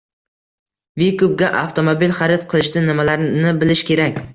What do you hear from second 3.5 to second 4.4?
bilish kerak?